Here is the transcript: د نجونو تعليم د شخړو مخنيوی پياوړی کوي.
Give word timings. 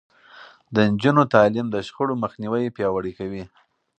د 0.73 0.75
نجونو 0.91 1.21
تعليم 1.33 1.67
د 1.71 1.77
شخړو 1.87 2.13
مخنيوی 2.23 2.73
پياوړی 2.75 3.13
کوي. 3.19 3.43